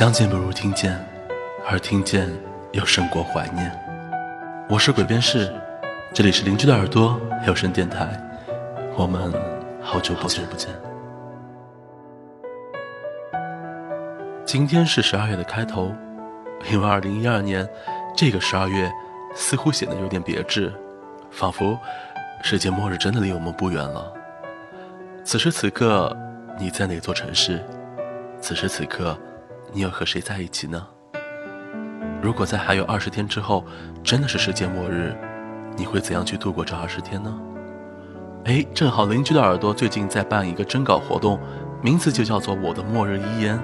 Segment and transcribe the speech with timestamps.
[0.00, 0.98] 相见不如听见，
[1.68, 2.26] 而听见
[2.72, 3.70] 又胜过怀念。
[4.66, 5.52] 我是鬼边士，
[6.14, 8.08] 这里是邻居的耳朵有声电台，
[8.96, 9.30] 我们
[9.82, 10.70] 好久不见不见。
[14.46, 15.94] 今天是十二月的开头，
[16.72, 17.68] 因为二零一二年
[18.16, 18.90] 这个十二月
[19.34, 20.72] 似乎显得有点别致，
[21.30, 21.78] 仿佛
[22.42, 24.10] 世界末日真的离我们不远了。
[25.24, 26.16] 此时此刻，
[26.58, 27.62] 你在哪座城市？
[28.40, 29.14] 此时此刻。
[29.72, 30.86] 你要和谁在一起呢？
[32.22, 33.64] 如果在还有二十天之后
[34.02, 35.16] 真的是世界末日，
[35.76, 37.40] 你会怎样去度过这二十天呢？
[38.44, 41.38] 哎，正好邻居的耳朵最近在办一个征稿活动，
[41.82, 43.56] 名字就叫做《我的末日遗言》。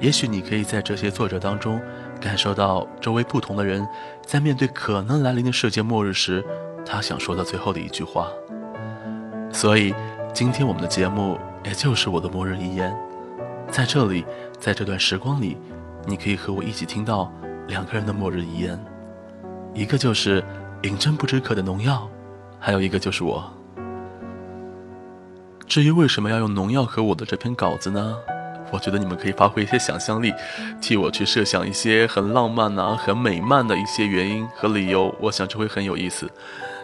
[0.00, 1.80] 也许你可以在这些作者当中
[2.20, 3.86] 感受到周围不同的人
[4.24, 6.44] 在面对可能来临的世界末日时，
[6.84, 8.28] 他想说的最后的一句话。
[9.52, 9.94] 所以，
[10.32, 12.94] 今天我们的节目也就是我的末日遗言。
[13.70, 14.24] 在这里，
[14.58, 15.56] 在这段时光里，
[16.06, 17.30] 你可以和我一起听到
[17.68, 18.78] 两个人的末日遗言，
[19.74, 20.42] 一个就是
[20.82, 22.08] 饮鸩不止渴的农药，
[22.58, 23.44] 还有一个就是我。
[25.66, 28.16] 至于为什么要用农药和我的这篇稿子呢？
[28.70, 30.32] 我觉得你们可以发挥一些想象力，
[30.80, 36.30] 替我去设想一些很浪漫呐、很美漫的一些原因和理由，我想这会很有意思。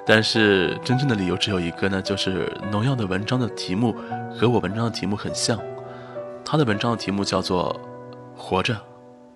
[0.07, 3.97] 但是真正的理由只有一个呢，就是农药的文章的题目
[4.39, 5.59] 和我文章的题目很像。
[6.45, 7.75] 他的文章的题目叫做
[8.39, 8.75] 《活着》，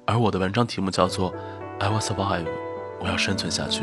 [0.04, 1.32] 而我的文章题目叫做
[1.78, 2.44] 《I will survive》，
[3.00, 3.82] 我要生存下去。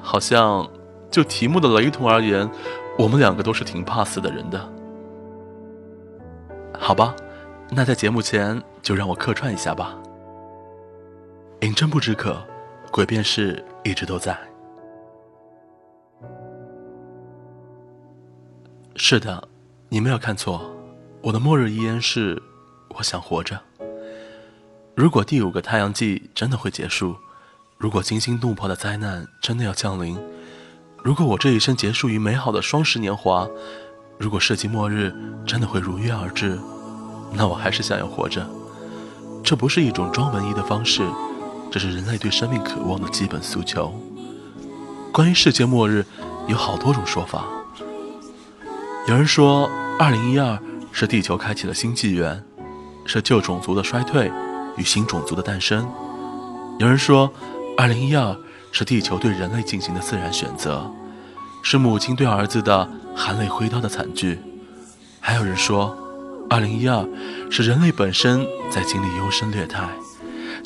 [0.00, 0.68] 好像
[1.10, 2.48] 就题目的雷同而言，
[2.98, 4.72] 我们两个都是挺怕死的人的。
[6.78, 7.14] 好吧，
[7.70, 9.96] 那在节目前就让我客串一下吧。
[11.60, 12.36] 饮鸩不止渴，
[12.90, 14.36] 鬼便是一直都在。
[18.96, 19.48] 是的，
[19.88, 20.60] 你没有看错。
[21.22, 22.42] 我的末日遗言是：
[22.88, 23.60] 我想活着。
[24.96, 27.16] 如果第五个太阳季真的会结束，
[27.78, 30.18] 如果惊心动魄的灾难真的要降临，
[31.00, 33.48] 如果我这一生结束于美好的双十年华，
[34.18, 35.14] 如果世纪末日
[35.46, 36.58] 真的会如约而至，
[37.32, 38.44] 那我还是想要活着。
[39.44, 41.08] 这不是一种装文艺的方式，
[41.70, 43.94] 这是人类对生命渴望的基本诉求。
[45.12, 46.04] 关于世界末日，
[46.48, 47.44] 有好多种说法。
[49.06, 50.58] 有人说，二零一二。
[50.92, 52.44] 是地球开启了新纪元，
[53.04, 54.30] 是旧种族的衰退
[54.76, 55.88] 与新种族的诞生。
[56.78, 57.32] 有人说，
[57.76, 58.36] 二零一二
[58.70, 60.90] 是地球对人类进行的自然选择，
[61.62, 64.38] 是母亲对儿子的含泪挥刀的惨剧。
[65.20, 65.96] 还有人说，
[66.50, 67.06] 二零一二
[67.50, 69.88] 是人类本身在经历优生劣汰，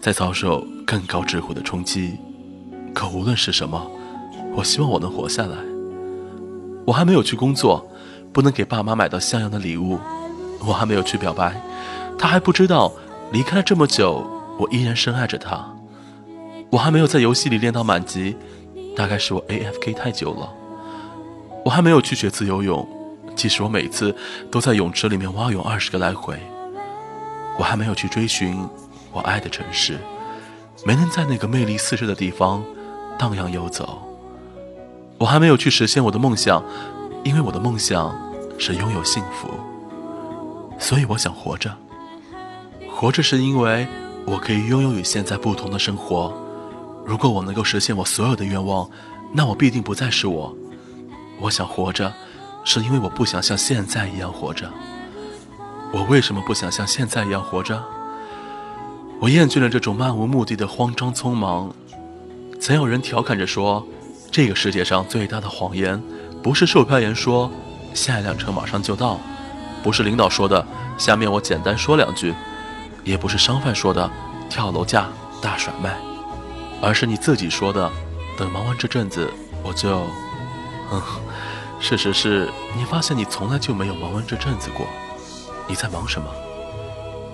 [0.01, 2.17] 在遭受更高智慧的冲击。
[2.95, 3.91] 可无论是什么，
[4.55, 5.57] 我希望我能活下来。
[6.87, 7.87] 我还没有去工作，
[8.37, 9.99] 不能给爸妈买到像样的礼物。
[10.61, 11.59] 我还没有去表白，
[12.19, 12.93] 他还不知道
[13.33, 14.27] 离开了这么久，
[14.59, 15.75] 我依然深爱着他。
[16.69, 18.37] 我还没有在游戏里练到满级，
[18.95, 20.53] 大概是我 A F K 太久了。
[21.65, 22.87] 我还没有去学自由泳，
[23.35, 24.15] 即使我每次
[24.51, 26.39] 都在泳池里面蛙泳二十个来回。
[27.59, 28.59] 我还没有去追寻
[29.13, 29.97] 我爱的城市，
[30.85, 32.63] 没能在那个魅力四射的地方
[33.19, 34.03] 荡漾游走。
[35.17, 36.63] 我还没有去实现我的梦想，
[37.27, 38.17] 因为我的梦想
[38.57, 39.51] 是拥有幸福。
[40.79, 41.77] 所以我想活着，
[42.89, 43.85] 活着是因为
[44.25, 46.33] 我可以拥有与现在不同的生活。
[47.05, 48.89] 如果我能够实现我所有的愿望，
[49.33, 50.57] 那我必定不再是我。
[51.41, 52.13] 我想活着，
[52.63, 54.71] 是因为我不想像现在一样活着。
[55.93, 57.83] 我为什么不想像现在一样活着？
[59.19, 61.75] 我厌倦了这种漫无目的的慌张匆忙。
[62.61, 63.85] 曾有人调侃着说，
[64.31, 66.01] 这个世界上最大的谎言，
[66.43, 67.51] 不是售票员说
[67.95, 69.19] 下一辆车马上就到。
[69.83, 70.67] 不是领导说的，
[70.99, 72.35] 下面我简单说两句，
[73.05, 74.11] 也不是商贩说的，
[74.51, 75.07] 跳楼价
[75.41, 75.97] 大甩卖，
[76.83, 77.89] 而是你自己说的，
[78.37, 80.07] 等忙完这阵子我就……
[80.91, 81.01] 嗯，
[81.79, 84.87] 事实是你发现你从来就没有忙完这阵子过。
[85.69, 86.29] 你在忙什么？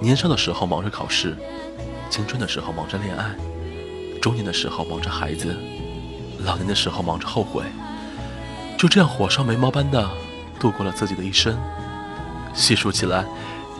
[0.00, 1.36] 年少的时候忙着考试，
[2.10, 3.30] 青春的时候忙着恋爱，
[4.20, 5.56] 中年的时候忙着孩子，
[6.40, 7.64] 老年的时候忙着后悔，
[8.82, 10.10] 就这样火烧眉毛般的
[10.58, 11.56] 度过了自己的一生。
[12.52, 13.24] 细数起来，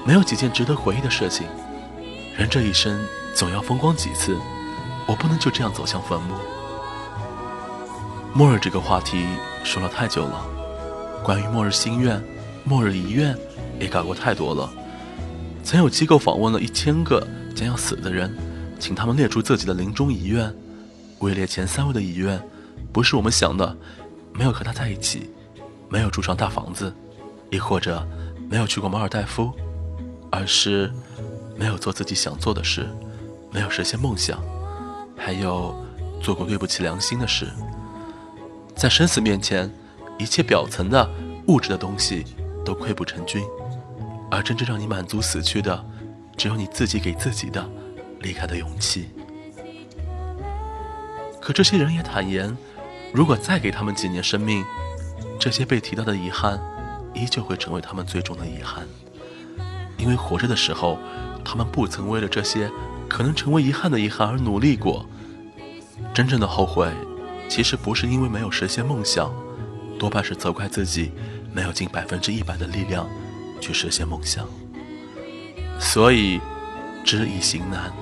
[0.07, 1.45] 没有几件值得回忆的事情。
[2.39, 3.05] 人这一生
[3.35, 4.39] 总要风光几次，
[5.09, 6.37] 我不能就这样走向坟墓。
[8.33, 9.27] 末日这个话题
[9.65, 10.41] 说了太久了，
[11.25, 12.23] 关于末日心愿、
[12.63, 13.37] 末日遗愿
[13.81, 14.73] 也搞过太多了。
[15.65, 17.27] 曾有机构访问了一千个
[17.57, 18.33] 将要死的人，
[18.79, 20.55] 请他们列出自己的临终遗愿。
[21.19, 22.41] 位列前三位的遗愿，
[22.93, 23.77] 不是我们想的，
[24.35, 25.31] 没有和他在一起，
[25.89, 26.95] 没有住上大房子，
[27.51, 28.07] 亦或者。
[28.51, 29.51] 没有去过马尔代夫，
[30.31, 30.93] 而是
[31.57, 32.87] 没有做自己想做的事，
[33.51, 34.39] 没有实现梦想，
[35.17, 35.75] 还有
[36.21, 37.49] 做过对不起良心的事。
[38.77, 39.73] 在生死面前，
[40.19, 41.11] 一切表层的
[41.47, 42.27] 物质的东西
[42.63, 43.43] 都溃不成军，
[44.31, 45.83] 而真正让你满足死去的，
[46.37, 47.67] 只有你自己给自己的
[48.21, 49.09] 离开的勇气。
[51.41, 52.55] 可这些人也坦言，
[53.13, 54.65] 如果再给他们几年生命，
[55.39, 56.59] 这些被提到的遗憾，
[57.15, 58.87] 依旧会成为他们最终的遗憾。
[59.99, 60.99] 因为活着的时候，
[61.45, 62.71] 他们不曾为了这些
[63.09, 65.07] 可能成为遗憾的遗憾而努力过。
[66.15, 66.91] 真正的后悔，
[67.49, 69.33] 其实不是因为没有实现梦想，
[69.99, 71.13] 多半是责怪自己
[71.53, 73.07] 没有尽百分之一百的力量
[73.61, 74.47] 去实现梦想。
[75.79, 76.41] 所以，
[77.05, 77.93] 知易行难。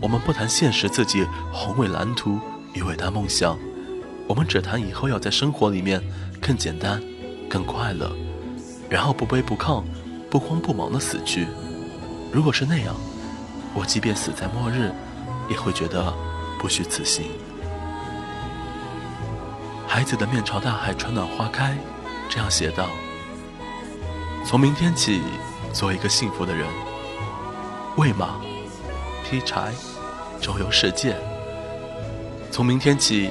[0.00, 2.38] 我们不谈现实自己宏伟蓝图
[2.74, 3.58] 与伟大梦想，
[4.26, 6.02] 我们只谈以后要在生活里面
[6.40, 7.02] 更简单、
[7.48, 8.10] 更快乐，
[8.88, 9.82] 然后不卑不亢。
[10.28, 11.46] 不慌不忙的死去，
[12.32, 12.94] 如果是那样，
[13.72, 14.90] 我即便死在末日，
[15.48, 16.12] 也会觉得
[16.58, 17.26] 不虚此行。
[19.86, 21.78] 孩子的面朝大海，春暖花开，
[22.28, 22.88] 这样写道：
[24.44, 25.22] 从明天起，
[25.72, 26.66] 做一个幸福的人，
[27.96, 28.40] 喂马，
[29.24, 29.72] 劈柴，
[30.40, 31.16] 周游世界。
[32.50, 33.30] 从明天起，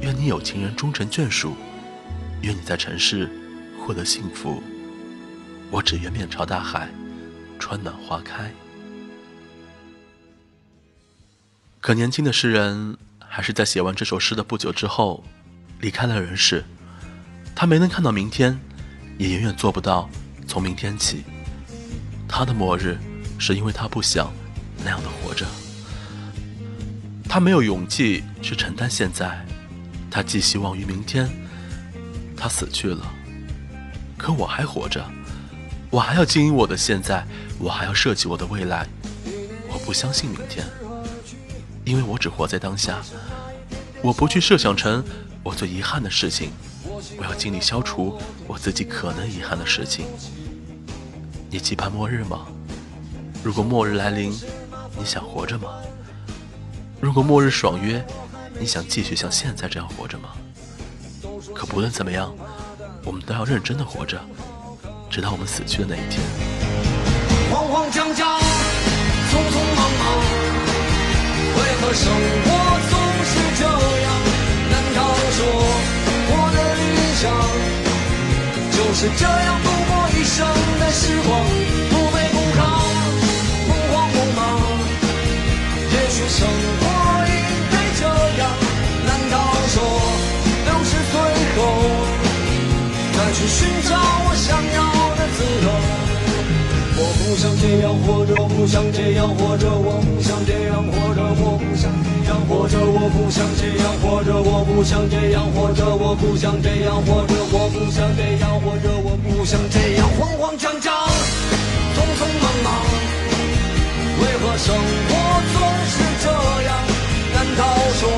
[0.00, 1.56] 愿你有情人终成眷属，
[2.42, 3.30] 愿你在城市
[3.78, 4.62] 获得幸福。
[5.70, 6.88] 我只愿面朝大海，
[7.58, 8.52] 春暖花开。
[11.80, 15.24] 可年轻的诗人还是在写完这首诗的不久之后，
[15.80, 16.64] 离开了人世。
[17.54, 18.58] 他没能看到明天，
[19.18, 20.10] 也远远做不到
[20.46, 21.24] 从明天起。
[22.28, 22.98] 他的末日，
[23.38, 24.32] 是因为他不想
[24.84, 25.46] 那样的活着。
[27.28, 29.44] 他没有勇气去承担现在，
[30.16, 31.28] 他寄希望于明天。
[32.34, 33.12] 他死去了，
[34.16, 35.04] 可我还活着。
[35.90, 37.22] 我还要经营我的现在，
[37.58, 38.86] 我还要设计我的未来。
[39.68, 40.66] 我不相信明天，
[41.84, 43.02] 因为我只活在当下。
[44.00, 45.04] 我不去设想成
[45.42, 46.50] 我最遗憾的事情，
[47.18, 50.06] 我要尽力消除我自己可能遗憾的事情。
[51.50, 52.46] 你期盼末日吗？
[53.44, 54.32] 如果末日来临，
[54.98, 55.68] 你想活着吗？
[57.02, 58.02] 如果末日爽约，
[58.58, 60.30] 你想继续像现在这样活着吗？
[61.54, 62.34] 可不论怎么样，
[63.04, 64.20] 我们都要认真的活着。
[65.10, 66.20] 直到我们死去的那一天。
[67.50, 70.04] 慌慌张张，匆匆忙忙，
[71.56, 72.12] 为何生
[72.44, 72.48] 活
[72.90, 72.94] 总
[73.24, 73.62] 是这
[74.02, 74.06] 样？
[74.72, 74.98] 难道
[75.36, 75.38] 说
[76.28, 76.84] 我的理
[77.20, 77.24] 想
[78.72, 80.36] 就是这样度过一生
[80.80, 81.28] 的时光？
[81.90, 82.58] 不卑不亢，
[83.68, 84.40] 不慌不忙。
[85.92, 86.38] 也许生
[86.80, 86.84] 活
[93.46, 93.96] 寻找
[94.28, 94.96] 我想要？
[96.98, 110.88] 我不想这样活着，不想这样活着，我不想这样活着，我不想这样活着，我不想这样活着，我不想这样活着，我不想这样活着，我不想这样活着，我不想这样慌慌张张，
[111.92, 112.72] 匆匆忙忙。
[114.16, 115.12] 为何生活
[115.52, 115.60] 总
[115.92, 116.32] 是这
[116.64, 116.72] 样？
[117.36, 117.60] 难道
[118.00, 118.08] 说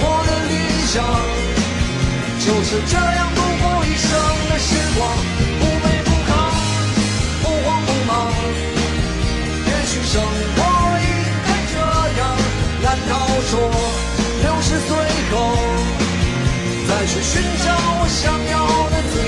[0.00, 0.54] 我的理
[0.88, 1.04] 想
[2.40, 4.08] 就是这样度过一生
[4.58, 5.00] 时光
[5.60, 6.30] 不卑不亢，
[7.42, 8.10] 不慌不忙。
[9.66, 9.92] 也许？
[10.08, 10.58] 生活
[10.98, 11.08] 应
[11.46, 11.74] 该这
[12.18, 12.20] 样？
[12.82, 13.12] 难道
[13.50, 13.52] 说
[14.42, 14.90] 六十岁
[15.30, 15.34] 后
[16.88, 17.30] 再去寻
[17.62, 17.66] 找
[18.00, 18.54] 我想要
[18.88, 19.14] 的自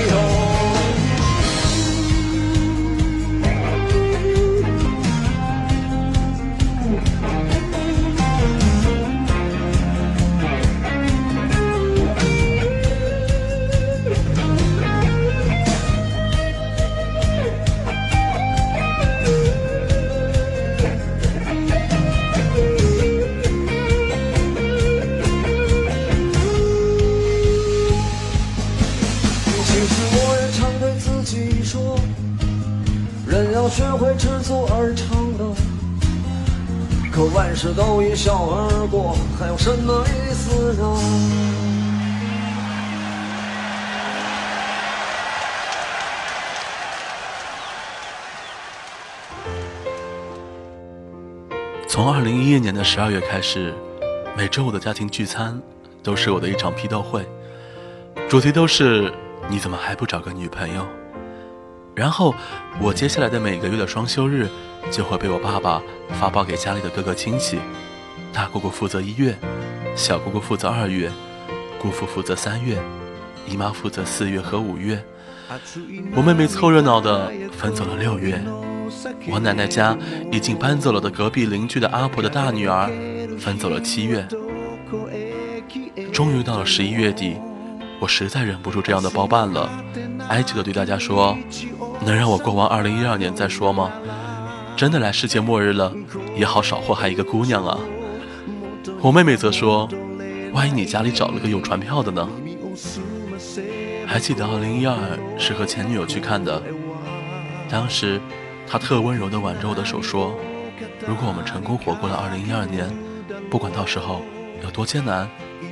[51.87, 53.73] 从二零一一年的十二月开始，
[54.37, 55.61] 每周五的家庭聚餐
[56.01, 57.27] 都是我的一场批斗会，
[58.29, 59.13] 主题都是
[59.49, 60.87] 你怎么还不找个女朋友？
[61.93, 62.33] 然后
[62.79, 64.47] 我接下来的每个月的双休日
[64.89, 65.81] 就会被我爸爸
[66.17, 67.59] 发报给家里的各个亲戚，
[68.31, 69.37] 大姑姑负责一月，
[69.95, 71.11] 小姑姑负责二月，
[71.79, 72.81] 姑父负责三月，
[73.47, 75.03] 姨妈负责四月和五月，
[76.15, 78.41] 我妹妹凑热闹的分走了六月。
[79.29, 79.97] 我奶奶家
[80.31, 82.89] 已经搬走了的隔壁邻居的阿婆的大女儿，
[83.37, 84.27] 分走了七月。
[86.11, 87.35] 终于到了十一月底，
[87.99, 89.69] 我实在忍不住这样的包办了，
[90.27, 91.37] 哀求的对大家说
[92.03, 93.91] ：“能让我过完二零一二年再说吗？
[94.75, 95.93] 真的来世界末日了，
[96.35, 97.77] 也好少祸害一个姑娘啊。”
[99.03, 99.89] 我妹妹则说
[100.53, 102.29] ：“万一你家里找了个有传票的呢？”
[104.05, 104.95] 还记得二零一二
[105.39, 106.61] 是和前女友去看的，
[107.69, 108.19] 当时。
[108.67, 110.33] 她特温柔地挽着我的手说
[111.05, 112.89] ：“如果我们成功活过了2012年，
[113.49, 114.21] 不管到时候
[114.63, 115.27] 有多艰难，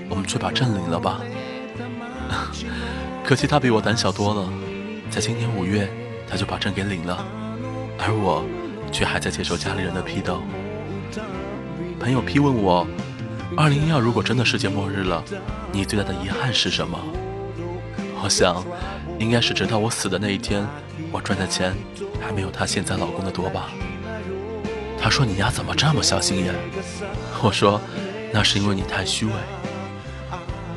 [0.09, 1.21] 我们去把证领了吧。
[3.23, 4.49] ”可惜他比我胆小多了，
[5.09, 5.89] 在今年五月
[6.27, 7.25] 他就把证给领了，
[7.97, 8.43] 而我
[8.91, 10.41] 却还在接受家里人的批斗。
[12.01, 12.85] 朋友批问我
[13.55, 15.23] ：“2012 如果真的世界末日了，
[15.71, 16.97] 你最大的遗憾是什么？”
[18.21, 18.63] 我想，
[19.17, 20.65] 应该是直到我死的那一天，
[21.11, 21.75] 我赚的钱。
[22.21, 23.69] 还没有她现在老公的多吧？
[25.01, 26.53] 他说：“你丫怎么这么小心眼？”
[27.41, 27.79] 我说
[28.33, 29.31] ：“那是因为你太虚伪。”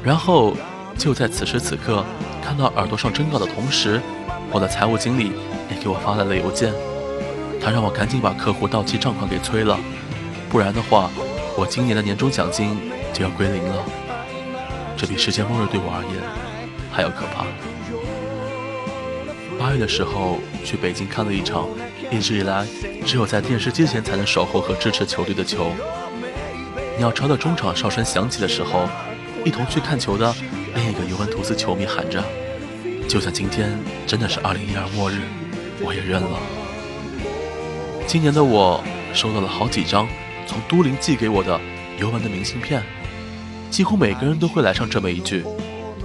[0.03, 0.57] 然后
[0.97, 2.05] 就在此时此刻，
[2.41, 4.01] 看到耳朵上征稿的同时，
[4.53, 5.33] 我的财务经理
[5.69, 6.73] 也给我发来了邮件，
[7.61, 9.77] 他让我赶紧把客户到期账款给催了，
[10.49, 11.11] 不然的话，
[11.57, 12.77] 我今年的年终奖金
[13.13, 13.85] 就要归零了。
[14.97, 16.15] 这比世界末日对我而言
[16.91, 17.45] 还要可怕。
[19.59, 21.69] 八月的时候去北京看了一场，
[22.11, 22.67] 一直以来
[23.05, 25.73] 只有在电视机前才能守候和支持球队的球。
[26.99, 28.89] 鸟巢的中场哨声响起的时候，
[29.45, 30.35] 一同去看球的
[30.75, 32.23] 另一个尤文图斯球迷喊着
[33.09, 35.21] ：“就算今天真的是2012末日，
[35.81, 36.39] 我也认了。”
[38.07, 38.83] 今年的我
[39.15, 40.09] 收到了好几张
[40.53, 41.59] 从都灵寄给我的
[41.99, 42.83] 尤文的明信片，
[43.71, 45.43] 几乎每个人都会来上这么一句：“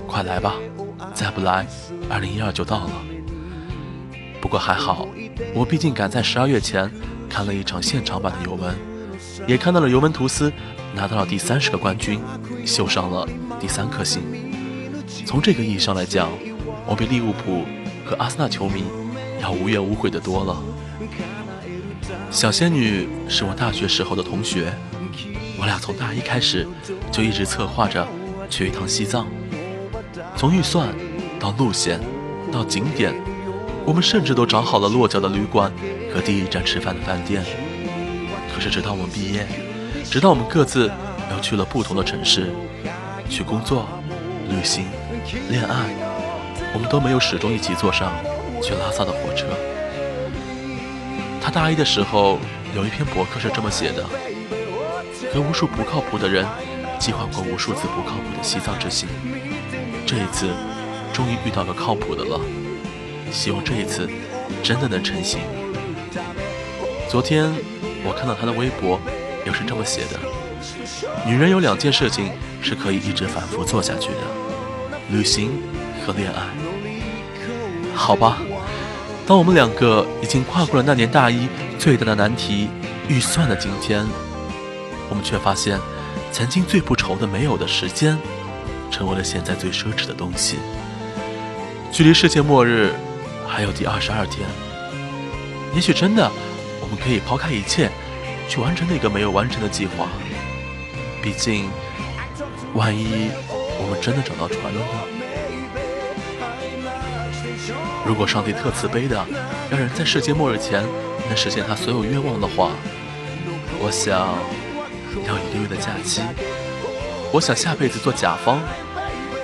[0.08, 0.56] 快来吧，
[1.14, 1.68] 再不来
[2.10, 2.92] ，2012就到了。”
[4.40, 5.06] 不过还好，
[5.54, 6.90] 我毕竟赶在十二月前
[7.30, 8.74] 看了一场现场版的尤文，
[9.46, 10.50] 也看到了尤文图斯
[10.96, 12.22] 拿到了第三十个冠军，
[12.66, 13.28] 绣上了
[13.60, 14.22] 第三颗星。
[15.26, 16.30] 从这个意义上来讲，
[16.86, 17.66] 我比利物浦
[18.06, 18.86] 和阿森纳球迷
[19.42, 20.64] 要无怨无悔的多了。
[22.30, 24.74] 小仙女是我大学时候的同学，
[25.60, 26.68] 我俩从大一开始
[27.12, 28.08] 就一直策划着
[28.50, 29.28] 去一趟西藏，
[30.36, 30.90] 从预算
[31.40, 32.00] 到路线
[32.52, 33.14] 到景点。
[33.86, 35.72] 我们甚至都找好了落脚的旅馆
[36.14, 37.44] 和第一站吃饭的饭店。
[38.54, 39.48] 可是直到我们毕业，
[40.04, 40.92] 直到我们各自
[41.32, 42.52] 又去了不同的城市，
[43.30, 43.88] 去工作、
[44.50, 44.86] 旅行、
[45.50, 45.96] 恋爱，
[46.74, 48.12] 我们都没有始终一起坐上
[48.62, 49.46] 去拉萨的火车。
[51.48, 52.38] 他大一的时候
[52.76, 54.04] 有一篇博客是这么写的：
[55.34, 56.46] 和无数不靠谱的人
[57.00, 59.08] 计划过无数次不靠谱的西藏之行，
[60.06, 60.50] 这一次
[61.14, 62.42] 终于遇到个靠谱的了。
[63.32, 64.10] 希望这一次
[64.62, 65.40] 真的能成行。
[67.08, 67.50] 昨天
[68.04, 69.00] 我看到他的微博，
[69.46, 70.20] 又是这么写的：
[71.26, 72.30] 女人有两件事情
[72.62, 74.18] 是可以一直反复做下去的，
[75.12, 75.52] 旅行
[76.06, 76.42] 和恋爱。
[77.96, 78.40] 好吧，
[79.28, 82.70] 当我们两个已经跨过了那年大一最大的难题——
[83.10, 84.06] 预算的今天，
[85.10, 85.78] 我们却发现，
[86.32, 88.18] 曾经最不愁的没有的时间，
[88.90, 90.56] 成为了现在最奢侈的东西。
[91.92, 92.94] 距离世界末日。
[93.50, 94.48] 还有第二十二天，
[95.74, 96.30] 也许真的，
[96.82, 97.90] 我们可以抛开一切，
[98.48, 100.10] 去完成那个没有完成的计划。
[101.24, 101.70] 毕竟，
[102.76, 103.32] 万一
[103.80, 105.17] 我们真的找到船了呢？
[108.08, 109.22] 如果上帝特慈悲的，
[109.70, 110.82] 让人在世界末日前
[111.28, 112.72] 能实现他所有愿望的话，
[113.80, 114.18] 我想
[115.28, 116.22] 要一个月的假期，
[117.34, 118.60] 我想下辈子做甲方，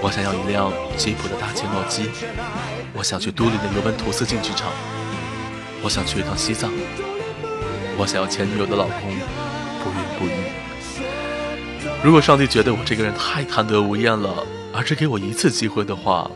[0.01, 2.09] 我想要一辆吉普的大切诺基。
[2.93, 4.71] 我想去都灵的尤文图斯竞技场，
[5.83, 6.71] 我想去一趟西藏，
[7.97, 9.11] 我想要前女友的老公。
[9.83, 10.31] 不孕不育。
[12.01, 16.31] 如果上帝觉得我这个人太贪得无厌了，而只给我一次机会的话，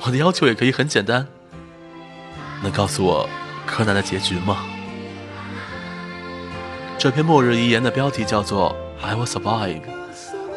[0.00, 1.26] 我的要求也可以很简单，
[2.62, 3.28] 能告诉我
[3.66, 4.64] 柯南的结局吗？
[6.98, 9.80] 这篇末日遗言的标题叫做《I Will Survive》，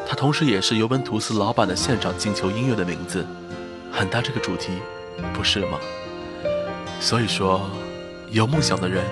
[0.08, 3.26] 它同时也是尤文图斯老板的现场进球音乐的名字，
[3.92, 4.74] 很搭这个主题。
[5.32, 5.80] 不是吗？
[7.00, 7.62] 所以说，
[8.32, 9.06] 有梦想的人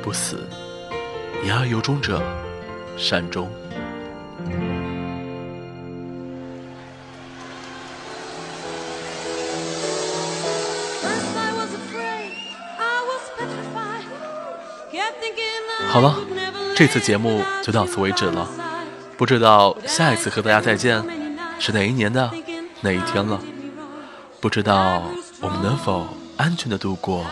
[0.00, 0.48] 不死，
[1.44, 2.22] 言而有终者
[2.96, 3.50] 善终。
[15.88, 16.16] 好了，
[16.76, 18.48] 这次节目就到此为止了。
[19.16, 21.02] 不知道下一次和大家再见
[21.58, 22.30] 是哪一年的
[22.80, 23.38] 哪一天了？
[24.40, 25.02] 不知道
[25.40, 27.24] 我们能否安全的度过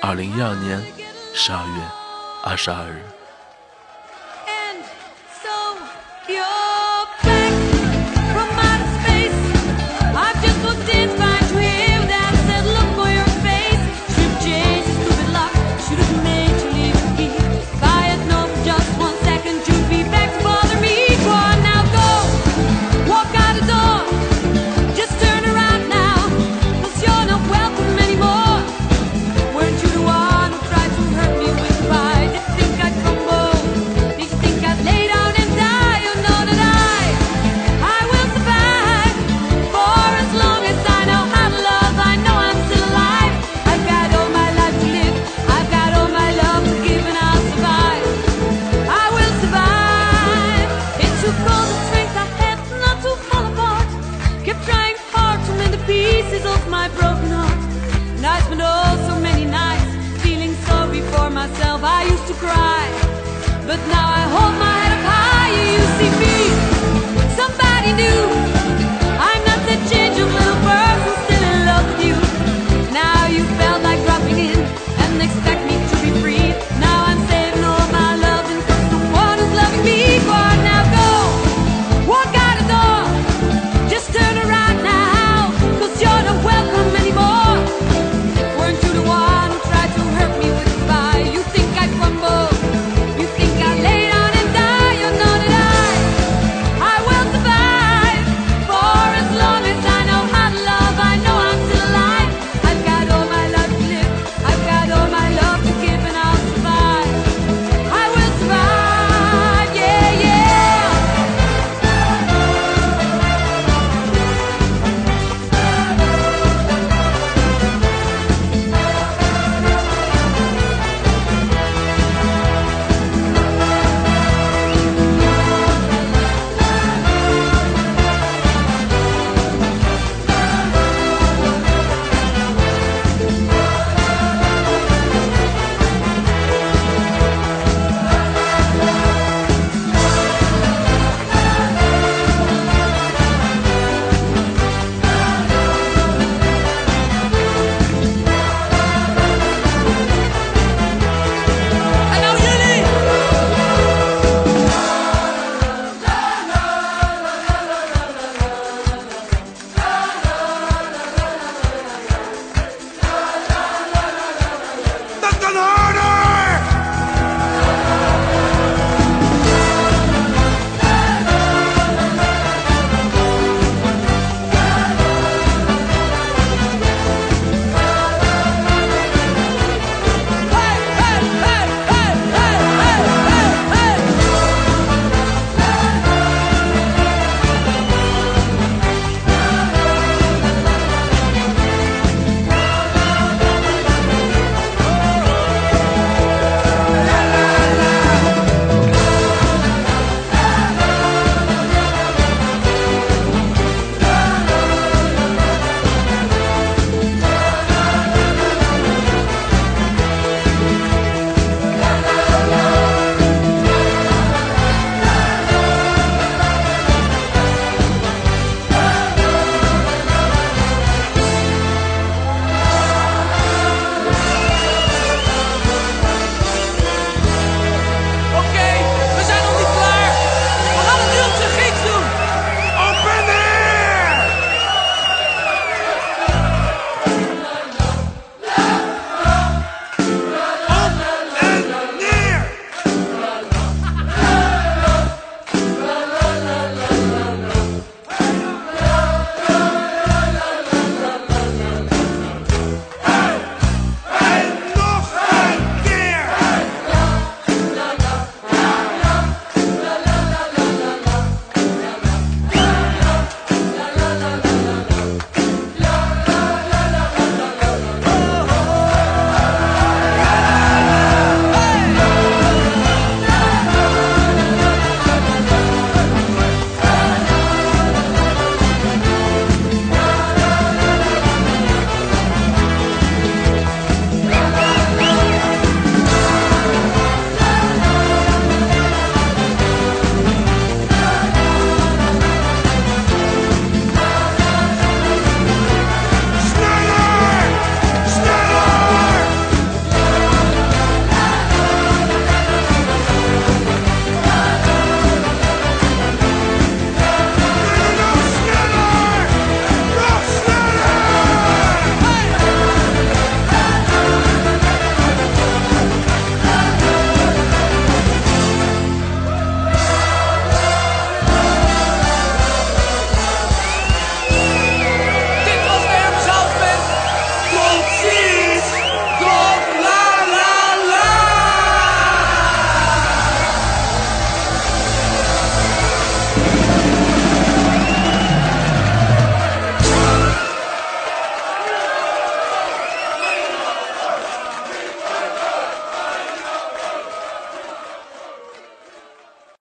[0.00, 0.80] 二零一二年
[1.34, 1.82] 十二月
[2.44, 3.02] 二十二日